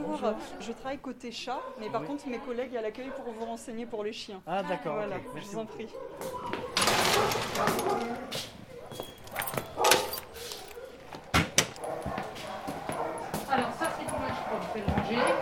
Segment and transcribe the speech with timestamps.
[0.00, 0.34] bonjour.
[0.60, 4.04] Je travaille côté chat, mais par contre mes collègues à l'accueil pour vous renseigner pour
[4.04, 4.40] les chiens.
[4.46, 5.88] Ah d'accord, Voilà, je vous en prie.
[13.50, 15.34] Alors ça c'est du linge propre, je vais le ranger.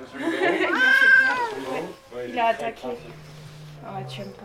[0.00, 0.04] Oh
[2.12, 2.88] vache Il a attaqué.
[3.84, 4.44] Ah tu aimes pas.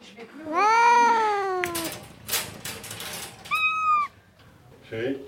[0.00, 0.60] Je vais pleurer.
[4.88, 5.18] Chérie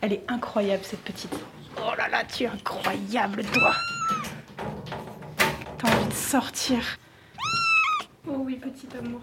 [0.00, 1.32] Elle est incroyable cette petite.
[1.78, 3.74] Oh là là, tu es incroyable toi.
[5.78, 6.78] T'as envie de sortir.
[8.28, 9.20] Oh oui, petit amour.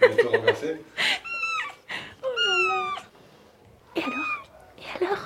[0.00, 0.80] Tu peux renverser
[2.22, 2.84] Oh là là.
[3.96, 4.44] Et alors?
[4.78, 5.22] Et alors?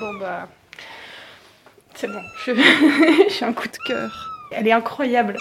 [0.00, 0.48] Bon bah.
[1.94, 2.52] C'est bon, je-
[3.38, 4.30] j'ai un coup de cœur.
[4.52, 5.36] Elle est incroyable.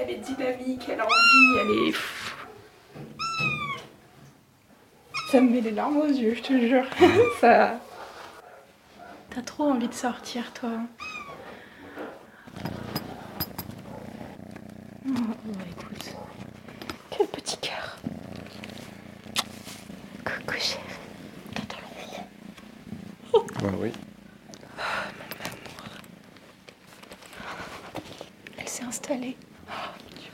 [0.00, 1.94] Elle est dynamique, elle a envie, elle est.
[5.30, 6.86] Ça me met les larmes aux yeux, je te jure.
[7.40, 7.78] Ça.
[9.30, 10.70] T'as trop envie de sortir, toi.
[15.06, 15.12] Oh,
[15.44, 16.14] bah, écoute.
[17.10, 17.96] Quel petit cœur.
[20.24, 20.82] Coucou chérie.
[21.54, 23.92] T'entends le ronron Bah oui.
[28.58, 29.36] Elle s'est installée.
[29.68, 30.30] Oh, mon Dieu.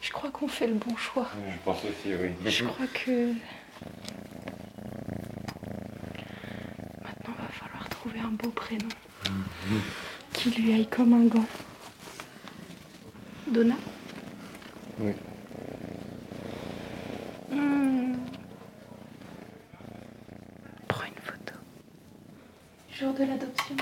[0.00, 1.26] Je crois qu'on fait le bon choix.
[1.50, 2.30] Je pense aussi, oui.
[2.46, 3.34] Je crois que.
[7.02, 8.88] Maintenant, va falloir trouver un beau prénom.
[10.32, 11.44] Qui lui aille comme un gant.
[13.48, 13.74] Donna?
[14.98, 15.12] Oui.
[17.52, 18.14] Hmm.
[20.88, 21.54] Prends une photo.
[22.90, 23.76] Jour de l'adoption.